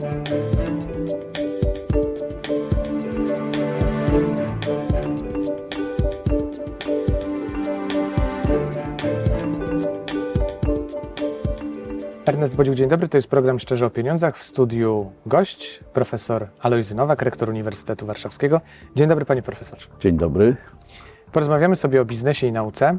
[0.00, 0.12] Ernest
[12.56, 13.08] Bodziuk, dzień dobry.
[13.08, 14.36] To jest program Szczerze o Pieniądzach.
[14.36, 18.60] W studiu gość, profesor Alojzy Nowak, rektor Uniwersytetu Warszawskiego.
[18.96, 19.86] Dzień dobry, panie profesorze.
[20.00, 20.56] Dzień dobry.
[21.32, 22.98] Porozmawiamy sobie o biznesie i nauce.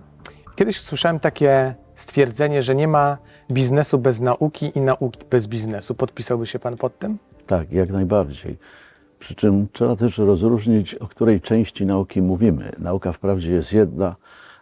[0.55, 3.17] Kiedyś usłyszałem takie stwierdzenie, że nie ma
[3.51, 5.95] biznesu bez nauki i nauki bez biznesu.
[5.95, 7.17] Podpisałby się pan pod tym?
[7.47, 8.57] Tak, jak najbardziej.
[9.19, 12.71] Przy czym trzeba też rozróżnić, o której części nauki mówimy.
[12.79, 14.15] Nauka wprawdzie jest jedna,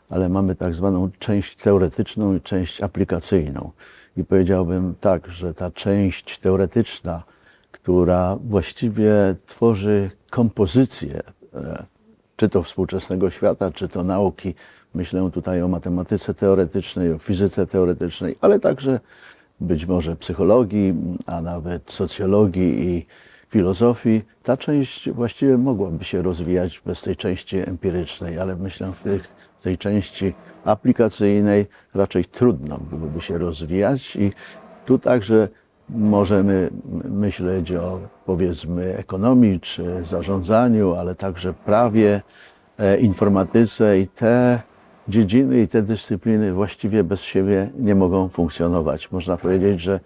[0.09, 3.71] ale mamy tak zwaną część teoretyczną i część aplikacyjną.
[4.17, 7.23] I powiedziałbym tak, że ta część teoretyczna,
[7.71, 9.13] która właściwie
[9.45, 11.21] tworzy kompozycję,
[11.53, 11.85] e,
[12.35, 14.55] czy to współczesnego świata, czy to nauki,
[14.93, 18.99] myślę tutaj o matematyce teoretycznej, o fizyce teoretycznej, ale także
[19.59, 20.93] być może psychologii,
[21.25, 23.05] a nawet socjologii i
[23.49, 29.29] filozofii, ta część właściwie mogłaby się rozwijać bez tej części empirycznej, ale myślę w, tych,
[29.57, 30.33] w tej części
[30.65, 34.31] aplikacyjnej raczej trudno byłoby się rozwijać i
[34.85, 35.47] tu także
[35.89, 36.69] możemy
[37.09, 42.21] myśleć o powiedzmy ekonomii czy zarządzaniu, ale także prawie,
[42.77, 44.61] e, informatyce i te
[45.09, 49.11] dziedziny i te dyscypliny właściwie bez siebie nie mogą funkcjonować.
[49.11, 49.99] Można powiedzieć, że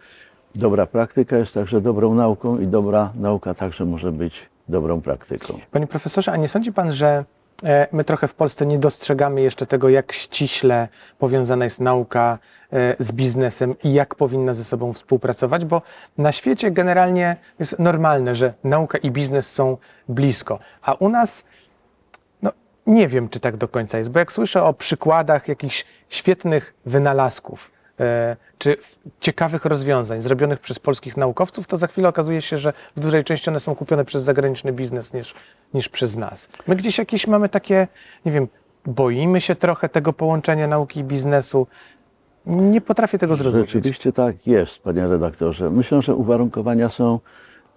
[0.55, 5.59] dobra praktyka jest także dobrą nauką i dobra nauka także może być dobrą praktyką.
[5.71, 7.25] Panie profesorze, a nie sądzi pan, że
[7.63, 10.87] e, my trochę w Polsce nie dostrzegamy jeszcze tego, jak ściśle
[11.19, 12.39] powiązana jest nauka
[12.73, 15.81] e, z biznesem i jak powinna ze sobą współpracować, bo
[16.17, 19.77] na świecie generalnie jest normalne, że nauka i biznes są
[20.09, 21.43] blisko, a u nas
[22.87, 27.71] nie wiem, czy tak do końca jest, bo jak słyszę o przykładach jakichś świetnych wynalazków,
[27.99, 28.77] e, czy
[29.19, 33.49] ciekawych rozwiązań zrobionych przez polskich naukowców, to za chwilę okazuje się, że w dużej części
[33.49, 35.33] one są kupione przez zagraniczny biznes niż,
[35.73, 36.49] niż przez nas.
[36.67, 37.87] My gdzieś jakieś mamy takie,
[38.25, 38.47] nie wiem,
[38.85, 41.67] boimy się trochę tego połączenia nauki i biznesu.
[42.45, 43.71] Nie potrafię tego zrozumieć.
[43.71, 45.69] Rzeczywiście tak jest, panie redaktorze.
[45.69, 47.19] Myślę, że uwarunkowania są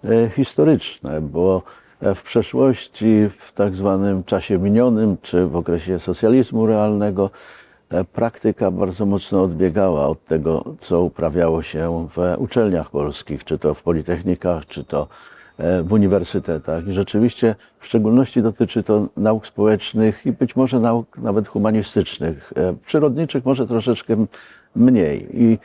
[0.03, 1.63] e, historyczne, bo
[2.01, 7.29] w przeszłości, w tak zwanym czasie minionym, czy w okresie socjalizmu realnego,
[7.89, 13.73] e, praktyka bardzo mocno odbiegała od tego, co uprawiało się w uczelniach polskich, czy to
[13.73, 15.07] w politechnikach, czy to
[15.57, 16.87] e, w uniwersytetach.
[16.87, 22.53] I rzeczywiście w szczególności dotyczy to nauk społecznych i być może nauk nawet humanistycznych.
[22.55, 24.25] E, Przyrodniczych może troszeczkę
[24.75, 25.27] mniej.
[25.33, 25.57] I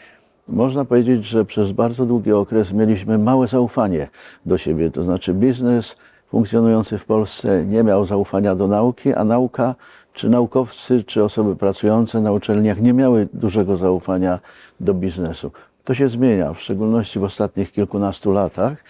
[0.48, 4.08] można powiedzieć, że przez bardzo długi okres mieliśmy małe zaufanie
[4.46, 4.90] do siebie.
[4.90, 5.96] To znaczy biznes
[6.32, 9.74] funkcjonujący w Polsce nie miał zaufania do nauki, a nauka,
[10.12, 14.38] czy naukowcy, czy osoby pracujące na uczelniach nie miały dużego zaufania
[14.80, 15.50] do biznesu.
[15.84, 18.84] To się zmienia, w szczególności w ostatnich kilkunastu latach.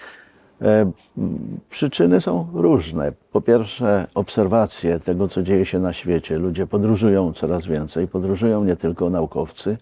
[0.62, 0.90] E,
[1.70, 3.12] Przyczyny są różne.
[3.32, 6.38] Po pierwsze, obserwacje tego, co dzieje się na świecie.
[6.38, 8.08] Ludzie podróżują coraz więcej.
[8.08, 9.76] Podróżują nie tylko naukowcy,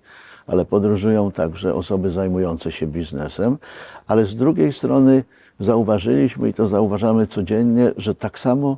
[0.47, 3.59] ale podróżują także osoby zajmujące się biznesem.
[4.06, 5.25] Ale z drugiej strony
[5.60, 8.76] zauważyliśmy i to zauważamy codziennie, że tak samo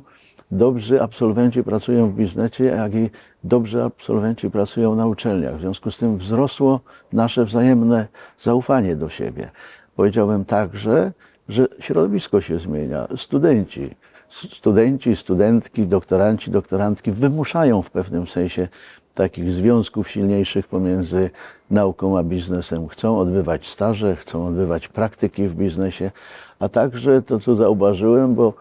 [0.51, 3.09] dobrzy absolwenci pracują w biznesie, jak i
[3.43, 5.57] dobrzy absolwenci pracują na uczelniach.
[5.57, 6.79] W związku z tym wzrosło
[7.13, 8.07] nasze wzajemne
[8.41, 9.49] zaufanie do siebie.
[9.95, 11.11] Powiedziałbym także,
[11.49, 13.07] że środowisko się zmienia.
[13.17, 13.95] Studenci,
[14.29, 18.67] studenci, studentki, doktoranci, doktorantki wymuszają w pewnym sensie
[19.13, 21.29] takich związków silniejszych pomiędzy
[21.71, 22.87] nauką a biznesem.
[22.87, 26.11] Chcą odbywać staże, chcą odbywać praktyki w biznesie,
[26.59, 28.53] a także to, co zauważyłem, bo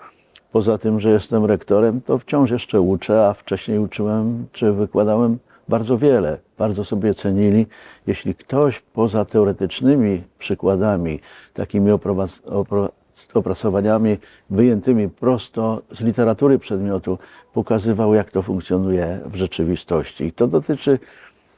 [0.52, 5.98] poza tym, że jestem rektorem, to wciąż jeszcze uczę, a wcześniej uczyłem czy wykładałem bardzo
[5.98, 6.38] wiele.
[6.58, 7.66] Bardzo sobie cenili,
[8.06, 11.20] jeśli ktoś poza teoretycznymi przykładami,
[11.54, 12.88] takimi oprowac- opro-
[13.34, 14.18] opracowaniami
[14.50, 17.18] wyjętymi prosto z literatury przedmiotu,
[17.52, 20.24] pokazywał, jak to funkcjonuje w rzeczywistości.
[20.24, 20.98] I to dotyczy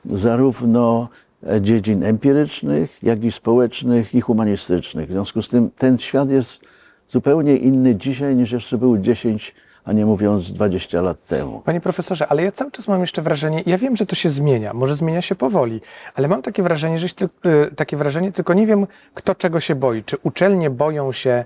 [0.04, 1.08] zarówno
[1.46, 5.08] e, dziedzin empirycznych, jak i społecznych i humanistycznych.
[5.08, 6.60] W związku z tym ten świat jest
[7.08, 9.54] zupełnie inny dzisiaj niż jeszcze był 10,
[9.84, 11.62] a nie mówiąc 20 lat temu.
[11.64, 14.72] Panie profesorze, ale ja cały czas mam jeszcze wrażenie, ja wiem, że to się zmienia,
[14.74, 15.80] może zmienia się powoli,
[16.14, 20.04] ale mam takie wrażenie, że y, takie wrażenie, tylko nie wiem, kto czego się boi.
[20.04, 21.44] Czy uczelnie boją się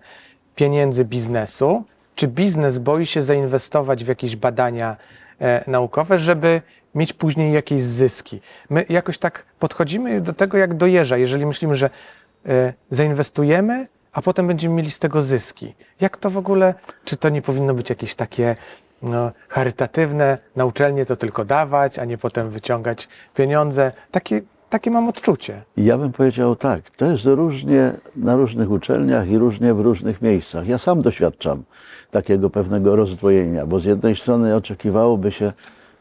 [0.54, 4.96] pieniędzy biznesu, czy biznes boi się zainwestować w jakieś badania
[5.40, 6.62] e, naukowe, żeby
[6.94, 8.40] mieć później jakieś zyski.
[8.70, 11.90] My jakoś tak podchodzimy do tego jak do jeża, jeżeli myślimy, że
[12.46, 15.74] e, zainwestujemy, a potem będziemy mieli z tego zyski.
[16.00, 16.74] Jak to w ogóle,
[17.04, 18.56] czy to nie powinno być jakieś takie
[19.02, 23.92] no, charytatywne, na uczelnię to tylko dawać, a nie potem wyciągać pieniądze.
[24.10, 24.40] Takie
[24.70, 25.62] takie mam odczucie.
[25.76, 30.68] Ja bym powiedział tak, to jest różnie na różnych uczelniach i różnie w różnych miejscach.
[30.68, 31.62] Ja sam doświadczam
[32.10, 35.52] takiego pewnego rozdwojenia, bo z jednej strony oczekiwałoby się,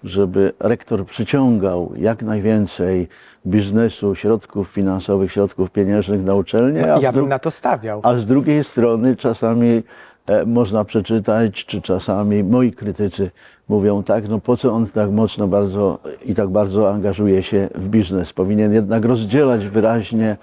[0.03, 3.07] żeby rektor przyciągał jak najwięcej
[3.47, 8.01] biznesu, środków finansowych, środków pieniężnych na uczelnię, a, Ja bym na to stawiał.
[8.03, 9.83] a z drugiej strony czasami
[10.27, 13.31] e, można przeczytać, czy czasami moi krytycy
[13.69, 17.87] mówią tak, no po co on tak mocno bardzo i tak bardzo angażuje się w
[17.87, 18.33] biznes.
[18.33, 20.37] Powinien jednak rozdzielać wyraźnie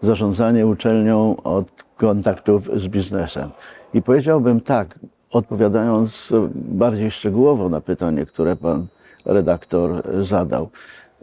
[0.00, 3.50] zarządzanie uczelnią od kontaktów z biznesem.
[3.94, 4.98] I powiedziałbym tak,
[5.30, 8.86] odpowiadając bardziej szczegółowo na pytanie, które pan
[9.28, 10.70] redaktor zadał.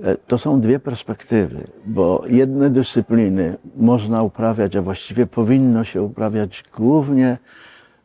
[0.04, 6.64] E, To są dwie perspektywy, bo jedne dyscypliny można uprawiać, a właściwie powinno się uprawiać
[6.78, 7.38] głównie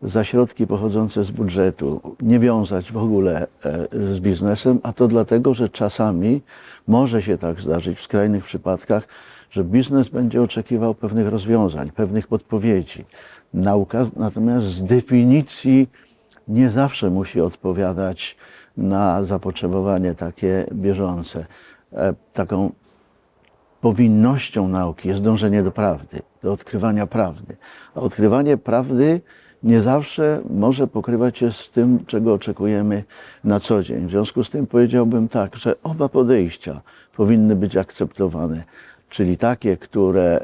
[0.03, 5.55] za środki pochodzące z budżetu, nie wiązać w ogóle e, z biznesem, a to dlatego,
[5.55, 6.41] że czasami
[6.89, 9.09] może się tak zdarzyć w skrajnych przypadkach,
[9.51, 13.05] że biznes będzie oczekiwał pewnych rozwiązań, pewnych podpowiedzi.
[13.55, 15.89] Nauka natomiast z definicji
[16.49, 18.37] nie zawsze musi odpowiadać
[18.77, 21.47] na zapotrzebowanie takie bieżące.
[21.93, 22.73] E, Taką
[23.81, 27.57] powinnością nauki jest dążenie do prawdy, do odkrywania prawdy.
[27.95, 29.21] A odkrywanie prawdy
[29.63, 33.05] nie zawsze może pokrywać się z tym, czego oczekujemy
[33.45, 34.07] na co dzień.
[34.07, 36.81] W związku z tym powiedziałbym tak, że oba podejścia
[37.17, 38.65] powinny być akceptowane.
[39.11, 40.41] Czyli takie, które,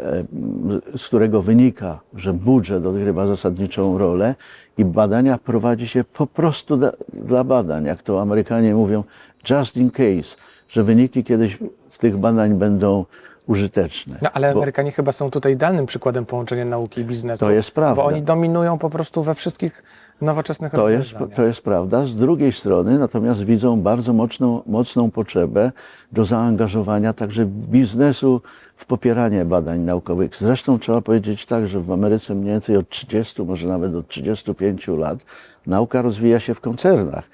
[0.94, 4.34] e, z którego wynika, że budżet odgrywa zasadniczą rolę
[4.78, 9.04] i badania prowadzi się po prostu dla, dla badań, jak to Amerykanie mówią,
[9.50, 10.36] just in case,
[10.68, 11.58] że wyniki kiedyś
[11.88, 13.04] z tych badań będą
[13.46, 14.16] użyteczne.
[14.22, 17.44] No, ale Bo- Amerykanie chyba są tutaj idealnym przykładem połączenia nauki i biznesu.
[17.44, 18.02] To jest prawda.
[18.02, 19.82] Bo oni dominują po prostu we wszystkich
[20.20, 22.06] nowoczesnych To jest, to jest prawda.
[22.06, 25.72] Z drugiej strony natomiast widzą bardzo mocną, mocną potrzebę
[26.12, 28.40] do zaangażowania także biznesu
[28.76, 30.36] w popieranie badań naukowych.
[30.36, 34.88] Zresztą trzeba powiedzieć tak, że w Ameryce mniej więcej od 30, może nawet od 35
[34.88, 35.18] lat
[35.66, 37.24] nauka rozwija się w koncernach.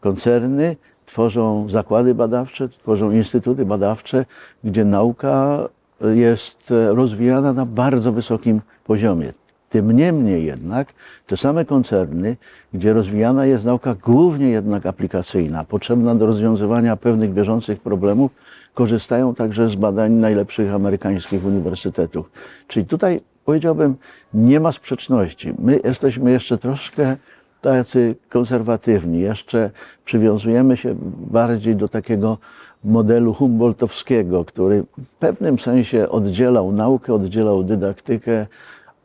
[0.00, 4.24] Koncerny tworzą zakłady badawcze, tworzą instytuty badawcze,
[4.64, 5.68] gdzie nauka
[6.00, 9.32] jest rozwijana na bardzo wysokim poziomie.
[9.76, 10.92] Tym niemniej jednak
[11.26, 12.36] te same koncerny,
[12.74, 18.30] gdzie rozwijana jest nauka głównie jednak aplikacyjna, potrzebna do rozwiązywania pewnych bieżących problemów,
[18.74, 22.30] korzystają także z badań najlepszych amerykańskich uniwersytetów.
[22.68, 23.94] Czyli tutaj powiedziałbym,
[24.34, 25.52] nie ma sprzeczności.
[25.58, 27.16] My jesteśmy jeszcze troszkę
[27.60, 29.70] tacy konserwatywni, jeszcze
[30.04, 30.94] przywiązujemy się
[31.30, 32.38] bardziej do takiego
[32.84, 38.46] modelu humboldtowskiego, który w pewnym sensie oddzielał naukę, oddzielał dydaktykę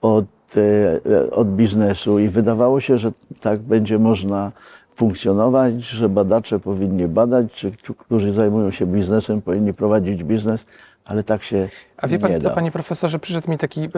[0.01, 0.25] od,
[1.31, 4.51] od biznesu i wydawało się, że tak będzie można
[4.95, 10.65] funkcjonować, że badacze powinni badać, czy ci, którzy zajmują się biznesem, powinni prowadzić biznes,
[11.05, 12.55] ale tak się A wie pan nie co, da.
[12.55, 13.89] panie profesorze, przyszedł mi taki, y,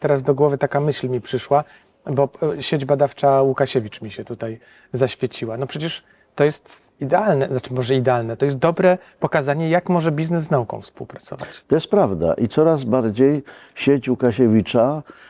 [0.00, 1.64] teraz do głowy taka myśl mi przyszła,
[2.06, 2.28] bo
[2.60, 4.60] sieć badawcza Łukasiewicz mi się tutaj
[4.92, 5.56] zaświeciła.
[5.56, 6.02] No przecież
[6.34, 10.80] to jest idealne, znaczy może idealne, to jest dobre pokazanie, jak może biznes z nauką
[10.80, 11.64] współpracować.
[11.68, 13.42] To jest prawda i coraz bardziej
[13.74, 15.29] sieć Łukasiewicza e, e,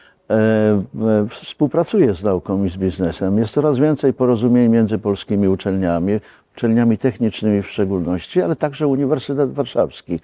[1.28, 3.38] współpracuje z nauką i z biznesem.
[3.38, 6.20] Jest coraz więcej porozumień między polskimi uczelniami,
[6.56, 10.20] uczelniami technicznymi w szczególności, ale także Uniwersytet Warszawski.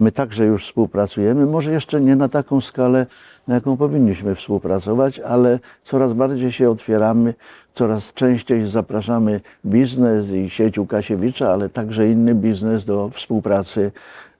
[0.00, 3.06] My także już współpracujemy, może jeszcze nie na taką skalę,
[3.48, 7.34] na jaką powinniśmy współpracować, ale coraz bardziej się otwieramy,
[7.74, 13.92] coraz częściej zapraszamy biznes i sieć Łukasiewicza, ale także inny biznes do współpracy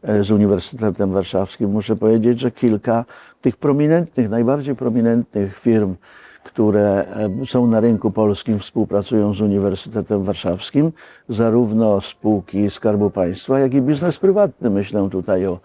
[0.03, 1.71] e, z Uniwersytetem Warszawskim.
[1.71, 3.05] Muszę powiedzieć, że kilka
[3.47, 5.95] tych prominentnych, najbardziej prominentnych firm,
[6.45, 7.05] które
[7.43, 10.93] e, są na rynku polskim, współpracują z Uniwersytetem Warszawskim,
[11.29, 14.71] zarówno spółki Skarbu Państwa, jak i biznes prywatny.
[14.71, 15.61] Myślę tutaj o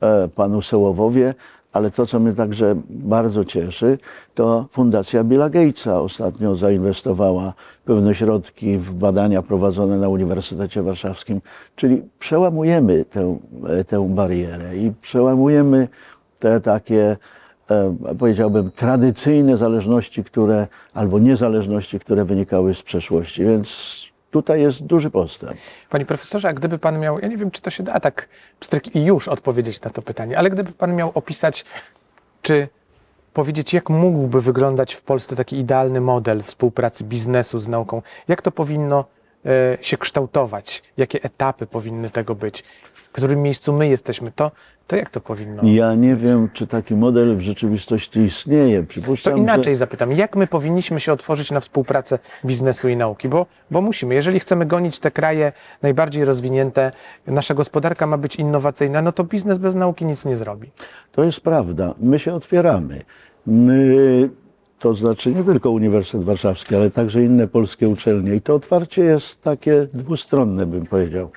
[0.00, 1.34] e, panu Sołowowie,
[1.72, 3.98] ale to, co mnie także bardzo cieszy,
[4.34, 7.52] to Fundacja Billa Gatesa ostatnio zainwestowała
[7.84, 11.40] pewne środki w badania prowadzone na Uniwersytecie Warszawskim,
[11.76, 13.38] czyli przełamujemy tę,
[13.68, 15.88] e, tę barierę i przełamujemy
[16.38, 17.16] te takie,
[17.70, 23.44] e, powiedziałbym, tradycyjne zależności, które, albo niezależności, które wynikały z przeszłości.
[23.44, 23.96] Więc
[24.30, 25.56] tutaj jest duży postęp.
[25.90, 28.28] Panie profesorze, a gdyby pan miał, ja nie wiem, czy to się da tak
[28.60, 31.64] pstryk i już odpowiedzieć na to pytanie, ale gdyby pan miał opisać,
[32.42, 32.68] czy
[33.32, 38.50] powiedzieć, jak mógłby wyglądać w Polsce taki idealny model współpracy biznesu z nauką, jak to
[38.52, 39.04] powinno
[39.80, 44.50] się kształtować, jakie etapy powinny tego być, w którym miejscu my jesteśmy, to,
[44.86, 45.62] to jak to powinno?
[45.64, 48.80] Ja nie wiem, czy taki model w rzeczywistości istnieje.
[48.80, 53.28] To Przypuszczam, inaczej że zapytam, jak my powinniśmy się otworzyć na współpracę biznesu i nauki?
[53.28, 56.92] Bo, bo musimy, jeżeli chcemy gonić te kraje najbardziej rozwinięte,
[57.26, 60.70] nasza gospodarka ma być innowacyjna, no to biznes bez nauki nic nie zrobi.
[61.12, 61.94] to jest prawda.
[62.00, 63.02] My się otwieramy.
[63.46, 64.30] My,
[64.78, 68.34] to znaczy nie tylko Uniwersytet Warszawski, ale także inne polskie uczelnie.
[68.34, 71.30] I to otwarcie jest takie dwustronne, bym powiedział.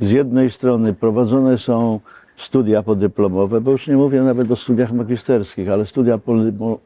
[0.00, 2.00] Z jednej strony prowadzone są
[2.36, 6.18] studia podyplomowe, bo już nie mówię nawet o studiach magisterskich, ale studia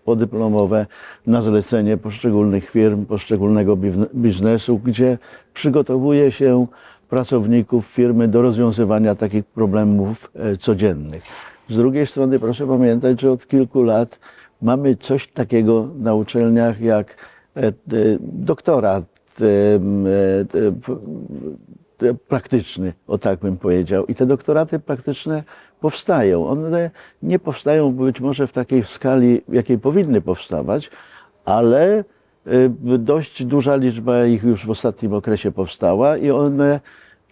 [0.04, 0.86] podyplomowe
[1.26, 3.76] na zlecenie poszczególnych firm, poszczególnego
[4.14, 5.18] biznesu, gdzie
[5.54, 6.66] przygotowuje się
[7.08, 11.22] pracowników firmy do rozwiązywania takich problemów e, codziennych.
[11.68, 14.18] Z drugiej strony proszę pamiętać, że od kilku lat
[14.62, 17.16] mamy coś takiego na uczelniach jak
[17.56, 17.72] e, e,
[18.20, 19.04] doktorat
[19.40, 19.44] e,
[22.28, 24.06] praktyczny, o tak bym powiedział.
[24.06, 25.42] I te doktoraty praktyczne
[25.80, 26.48] powstają.
[26.48, 26.90] One
[27.22, 30.90] nie powstają być może w takiej skali, w jakiej powinny powstawać,
[31.44, 32.04] ale
[32.98, 36.80] dość duża liczba ich już w ostatnim okresie powstała i one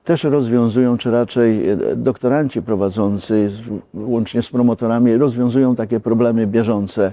[0.07, 3.51] też rozwiązują, czy raczej y, doktoranci prowadzący
[3.95, 7.13] łącznie z promotorami rozwiązują takie problemy bieżące,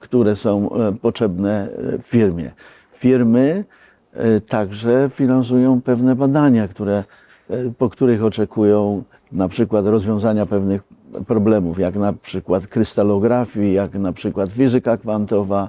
[0.00, 2.50] które są e, potrzebne e, firmie.
[2.92, 3.64] Firmy
[4.12, 7.04] e, także finansują pewne badania, które,
[7.50, 10.82] e, po których oczekują na przykład rozwiązania pewnych
[11.26, 15.68] problemów, jak na przykład krystalografii, jak na przykład fizyka kwantowa,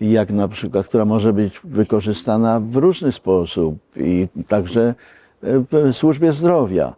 [0.00, 6.32] jak na przykład, która może być wykorzystana w różny sposób i także e, w służbie
[6.32, 6.94] zdrowia,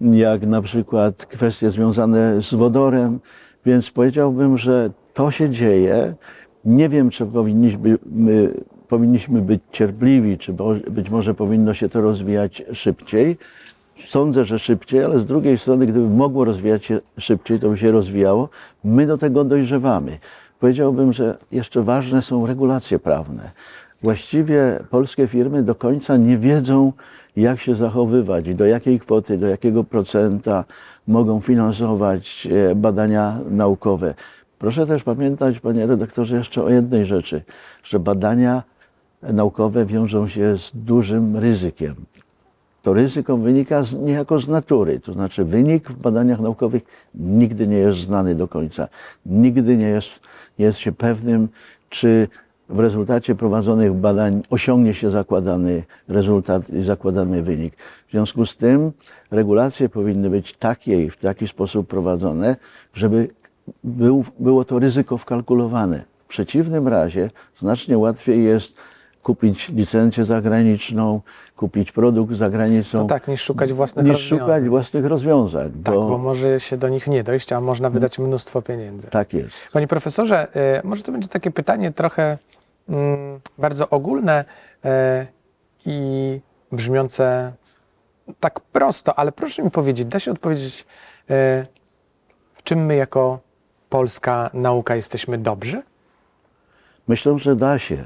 [0.00, 3.20] jak na przykład kwestie związane z wodorem,
[3.66, 6.14] więc powiedziałbym, że to się dzieje.
[6.64, 8.54] Nie wiem, czy powinniśmy, my,
[8.88, 10.52] powinniśmy być cierpliwi, czy
[10.90, 13.36] być może powinno się to rozwijać szybciej.
[14.06, 17.90] Sądzę, że szybciej, ale z drugiej strony, gdyby mogło rozwijać się szybciej, to by się
[17.90, 18.48] rozwijało.
[18.84, 20.18] My do tego dojrzewamy.
[20.60, 23.50] Powiedziałbym, że jeszcze ważne są regulacje prawne.
[24.02, 26.92] Właściwie polskie firmy do końca nie wiedzą,
[27.36, 30.64] jak się zachowywać do jakiej kwoty, do jakiego procenta
[31.06, 34.14] mogą finansować e, badania naukowe.
[34.58, 37.42] Proszę też pamiętać, panie redaktorze, jeszcze o jednej rzeczy,
[37.82, 38.62] że badania
[39.22, 41.94] naukowe wiążą się z dużym ryzykiem.
[42.82, 46.82] To ryzyko wynika z, niejako z natury, to znaczy wynik w badaniach naukowych
[47.14, 48.88] nigdy nie jest znany do końca.
[49.26, 50.10] Nigdy nie jest,
[50.58, 51.48] nie jest się pewnym,
[51.88, 52.28] czy
[52.68, 57.76] w rezultacie prowadzonych badań osiągnie się zakładany rezultat i zakładany wynik.
[58.08, 58.92] W związku z tym
[59.30, 62.56] regulacje powinny być takie i w taki sposób prowadzone,
[62.94, 63.28] żeby
[63.84, 66.04] był, było to ryzyko wkalkulowane.
[66.24, 68.76] W przeciwnym razie znacznie łatwiej jest
[69.24, 71.20] kupić licencję zagraniczną,
[71.56, 74.38] kupić produkt za granicą, No tak, niż szukać własnych niż rozwiązań.
[74.38, 75.72] szukać własnych rozwiązań.
[75.84, 79.06] Tak, bo bo może się do nich nie dojść, a można wydać mnóstwo pieniędzy.
[79.08, 79.68] tak jest.
[79.72, 80.46] Panie profesorze,
[80.78, 82.38] y, może to będzie takie pytanie trochę
[82.88, 84.44] mm, bardzo ogólne
[84.84, 84.88] y,
[85.86, 86.40] i
[86.72, 87.52] brzmiące
[88.40, 90.84] tak prosto, ale proszę mi powiedzieć, da się odpowiedzieć, y,
[92.54, 93.38] w czym my jako
[93.88, 95.82] polska nauka jesteśmy dobrzy?
[97.08, 98.04] Myślę, że da się.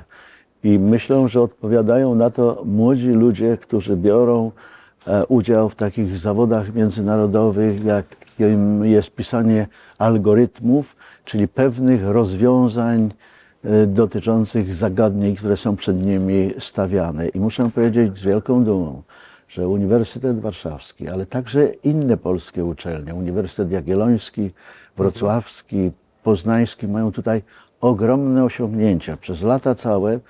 [0.65, 4.53] I myślę, że odpowiadają na to młodzi ludzie, którzy biorą
[5.07, 9.67] e, udział w takich zawodach międzynarodowych, jakim jest pisanie
[9.99, 13.11] algorytmów, czyli pewnych rozwiązań
[13.65, 17.29] e, dotyczących zagadnień, które są przed nimi stawiane.
[17.29, 19.03] I muszę powiedzieć z wielką dumą,
[19.49, 24.51] że Uniwersytet Warszawski, ale także inne polskie uczelnie, Uniwersytet Jagielloński,
[24.97, 25.91] Wrocławski,
[26.23, 27.43] Poznański mają tutaj
[27.81, 29.17] ogromne osiągnięcia.
[29.17, 30.21] Przez lata całe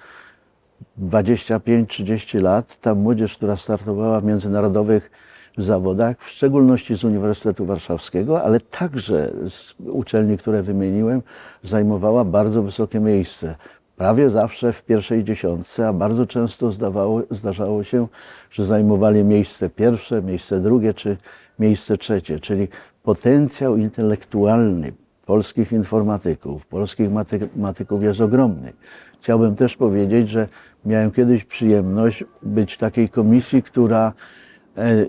[1.02, 5.10] 25-30 lat ta młodzież, która startowała w międzynarodowych
[5.58, 11.22] zawodach, w szczególności z Uniwersytetu Warszawskiego, ale także z uczelni, które wymieniłem,
[11.62, 13.54] zajmowała bardzo wysokie miejsce.
[13.96, 18.06] Prawie zawsze w pierwszej dziesiątce, a bardzo często zdawało, zdarzało się,
[18.50, 21.16] że zajmowali miejsce pierwsze, miejsce drugie czy
[21.58, 22.68] miejsce trzecie, czyli
[23.02, 24.92] potencjał intelektualny
[25.28, 28.72] polskich informatyków, polskich matematyków jest ogromny.
[29.20, 30.48] Chciałbym też powiedzieć, że
[30.86, 34.12] miałem kiedyś przyjemność być w takiej komisji, która
[34.76, 35.06] e,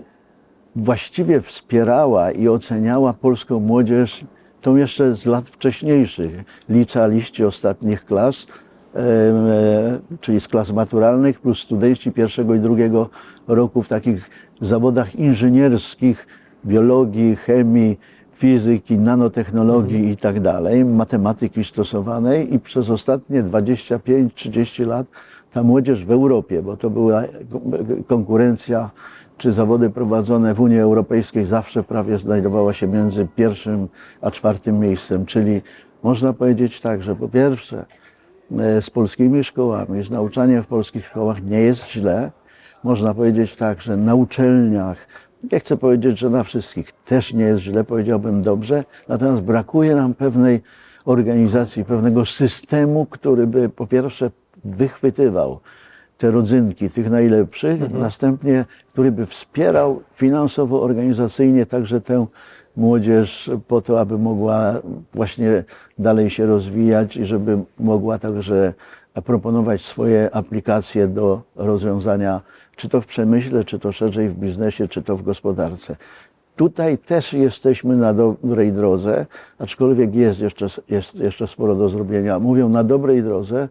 [0.76, 4.24] właściwie wspierała i oceniała polską młodzież,
[4.60, 6.32] tą jeszcze z lat wcześniejszych,
[6.68, 8.46] licealiści ostatnich klas,
[8.94, 13.10] e, e, czyli z klas maturalnych, plus studenci pierwszego i drugiego
[13.48, 16.26] roku w takich zawodach inżynierskich,
[16.64, 17.96] biologii, chemii,
[18.40, 25.06] fizyki, nanotechnologii i tak dalej, matematyki stosowanej i przez ostatnie 25-30 lat
[25.52, 27.22] ta młodzież w Europie, bo to była
[28.06, 28.90] konkurencja,
[29.38, 33.88] czy zawody prowadzone w Unii Europejskiej zawsze prawie znajdowała się między pierwszym
[34.20, 35.60] a czwartym miejscem, czyli
[36.02, 37.84] można powiedzieć tak, że po pierwsze
[38.58, 42.30] e, z polskimi szkołami, z nauczaniem w polskich szkołach nie jest źle.
[42.84, 45.06] Można powiedzieć tak, że na uczelniach,
[45.52, 50.14] nie chcę powiedzieć, że na wszystkich też nie jest źle, powiedziałbym dobrze, natomiast brakuje nam
[50.14, 50.62] pewnej
[51.04, 54.30] organizacji, pewnego systemu, który by po pierwsze
[54.64, 55.60] wychwytywał
[56.18, 58.00] te rodzynki tych najlepszych, Mhm.
[58.00, 62.26] następnie który by wspierał finansowo, organizacyjnie także tę
[62.76, 64.74] młodzież po to, aby mogła
[65.14, 65.64] właśnie
[65.98, 68.74] dalej się rozwijać i żeby mogła także
[69.24, 72.40] proponować swoje aplikacje do rozwiązania,
[72.80, 75.96] czy to w przemyśle, czy to szerzej w biznesie, czy to w gospodarce.
[76.56, 79.26] Tutaj też jesteśmy na dobrej drodze,
[79.58, 82.38] aczkolwiek jest jeszcze, jest jeszcze sporo do zrobienia.
[82.38, 83.68] Mówią na dobrej drodze,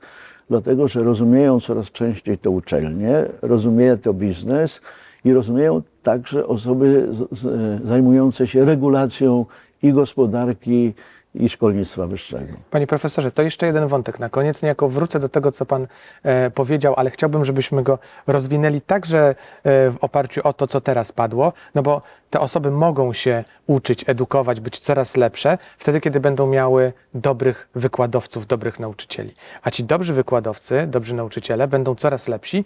[0.50, 4.82] dlatego że rozumieją coraz częściej to uczelnie, rozumieje to biznes
[5.26, 7.44] i rozumieją także osoby z, z,
[7.88, 9.46] zajmujące się regulacją
[9.84, 10.94] i gospodarki,
[11.36, 12.54] i szkolnictwa wyższego.
[12.72, 14.64] Panie profesorze, to jeszcze jeden wątek na koniec.
[14.64, 15.88] Niejako wrócę do tego, co pan
[16.24, 19.34] e, powiedział, ale chciałbym, żebyśmy go rozwinęli także e,
[19.64, 24.60] w oparciu o to, co teraz padło, no bo te osoby mogą się uczyć, edukować,
[24.60, 29.34] być coraz lepsze wtedy, kiedy będą miały dobrych wykładowców, dobrych nauczycieli.
[29.64, 32.66] A ci dobrzy wykładowcy, dobrzy nauczyciele będą coraz lepsi,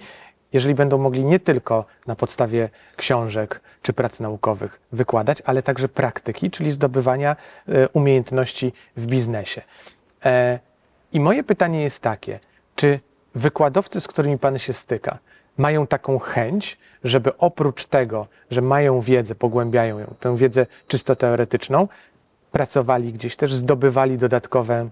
[0.54, 6.52] jeżeli będą mogli nie tylko na podstawie książek czy prac naukowych wykładać, ale także praktyki,
[6.52, 7.36] czyli zdobywania
[7.68, 9.62] e, umiejętności w biznesie.
[10.26, 10.60] E,
[11.14, 12.40] I moje pytanie jest takie,
[12.76, 13.00] czy
[13.36, 15.18] wykładowcy, z którymi Pan się styka,
[15.58, 21.88] mają taką chęć, żeby oprócz tego, że mają wiedzę, pogłębiają ją, tę wiedzę czysto teoretyczną,
[22.52, 24.90] pracowali gdzieś też, zdobywali dodatkowe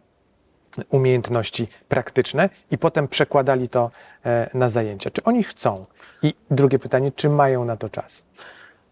[0.89, 3.91] umiejętności praktyczne i potem przekładali to
[4.25, 5.11] e, na zajęcia.
[5.11, 5.85] Czy oni chcą?
[6.23, 8.25] I drugie pytanie, czy mają na to czas?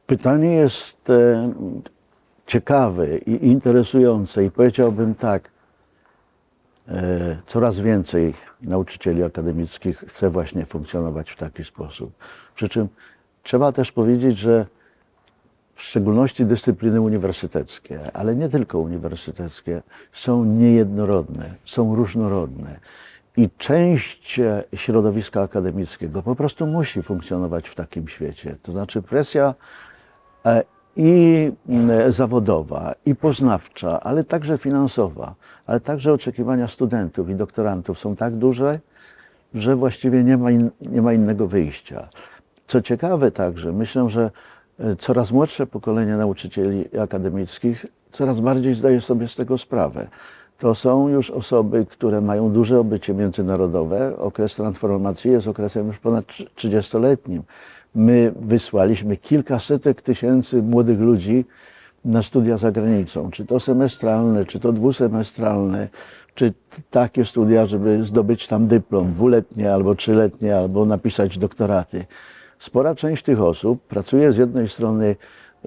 [0.07, 1.53] Pytanie jest e,
[2.45, 5.49] ciekawe i interesujące i powiedziałbym tak,
[6.87, 12.11] e, coraz więcej nauczycieli akademickich chce właśnie funkcjonować w taki sposób.
[12.55, 12.87] Przy czym
[13.43, 14.65] trzeba też powiedzieć, że
[15.79, 19.81] w szczególności dyscypliny uniwersyteckie, ale nie tylko uniwersyteckie,
[20.13, 22.79] są niejednorodne, są różnorodne.
[23.37, 24.39] I część
[24.75, 28.55] środowiska akademickiego po prostu musi funkcjonować w takim świecie.
[28.63, 29.55] To znaczy presja
[30.45, 30.63] e,
[30.95, 31.51] i
[32.09, 38.79] zawodowa, i poznawcza, ale także finansowa, ale także oczekiwania studentów i doktorantów są tak duże,
[39.53, 42.09] że właściwie nie ma, in, nie ma innego wyjścia.
[42.67, 44.31] Co ciekawe także, myślę, że
[44.99, 50.07] coraz młodsze pokolenie nauczycieli akademickich coraz bardziej zdaje sobie z tego sprawę.
[50.59, 54.17] To są już osoby, które mają duże obycie międzynarodowe.
[54.17, 57.41] Okres transformacji jest okresem już ponad 30-letnim.
[57.95, 61.45] My wysłaliśmy kilkasetek tysięcy młodych ludzi
[62.05, 65.87] na studia za granicą, czy to semestralne, czy to dwusemestralne,
[66.35, 66.53] czy
[66.89, 72.05] takie studia, żeby zdobyć tam dyplom dwuletnie albo trzyletnie, albo napisać doktoraty
[72.59, 75.15] spora część tych osób pracuje z jednej strony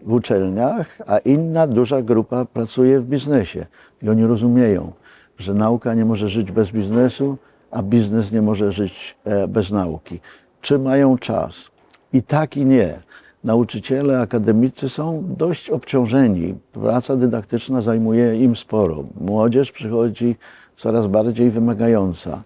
[0.03, 3.67] w uczelniach, a inna duża grupa pracuje w biznesie.
[4.03, 4.93] I oni rozumieją,
[5.39, 7.37] że nauka nie może żyć bez biznesu,
[7.71, 10.21] a biznes nie może żyć e, bez nauki.
[10.61, 11.71] Czy mają czas?
[12.13, 13.01] I tak i nie.
[13.45, 16.55] Nauczyciele akademicy są dość obciążeni.
[16.73, 19.05] Praca dydaktyczna zajmuje im sporo.
[19.21, 20.37] Młodzież przychodzi
[20.77, 22.43] coraz bardziej wymagająca.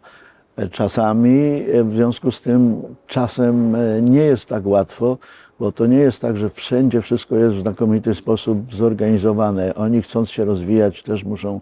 [0.70, 5.18] Czasami e, w związku z tym czasem e, nie jest tak łatwo,
[5.60, 9.74] bo to nie jest tak, że wszędzie wszystko jest w znakomity sposób zorganizowane.
[9.74, 11.60] Oni chcąc się rozwijać też muszą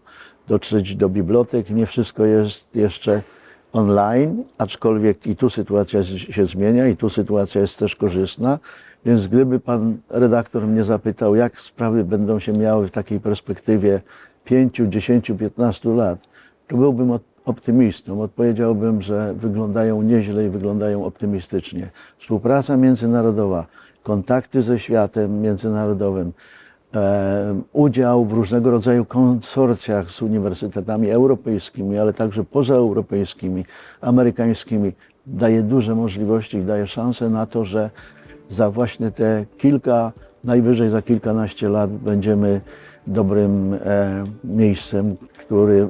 [0.49, 1.71] dotrzeć do bibliotek.
[1.71, 3.23] Nie wszystko jest jeszcze
[3.73, 8.59] online, aczkolwiek i tu sytuacja się zmienia i tu sytuacja jest też korzystna.
[9.05, 14.01] Więc gdyby pan redaktor mnie zapytał, jak sprawy będą się miały w takiej perspektywie
[14.45, 16.19] 5, 10, 15 lat,
[16.69, 18.23] to byłbym od optymistą.
[18.23, 21.91] Odpowiedziałbym, że wyglądają nieźle i wyglądają optymistycznie.
[22.19, 23.67] Współpraca międzynarodowa,
[24.03, 26.33] kontakty ze światem międzynarodowym,
[27.73, 33.65] udział w różnego rodzaju konsorcjach z uniwersytetami europejskimi, ale także pozaeuropejskimi,
[34.01, 34.93] amerykańskimi,
[35.27, 37.91] daje duże możliwości i daje szanse na to, że
[38.51, 40.13] za właśnie te kilka,
[40.45, 42.61] najwyżej za kilkanaście lat będziemy
[43.07, 45.89] dobrym e, miejscem, który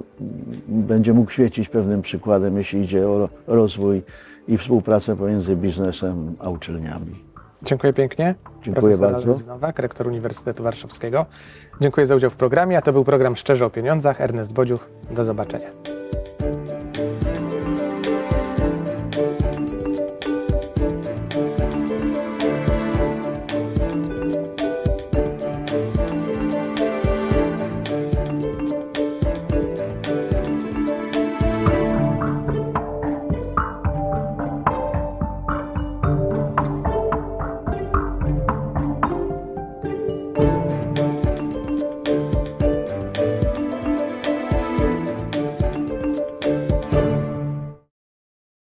[0.69, 4.03] będzie mógł świecić pewnym przykładem, jeśli idzie o rozwój
[4.49, 7.25] i współpracę pomiędzy biznesem a uczelniami.
[7.63, 8.35] Dziękuję pięknie.
[8.63, 9.47] Dziękuję Profesor bardzo.
[9.47, 11.27] Nowak, rektor Uniwersytetu Warszawskiego.
[11.81, 14.21] Dziękuję za udział w programie, a to był program Szczerze o Pieniądzach.
[14.21, 15.94] Ernest Bodziuch, do zobaczenia.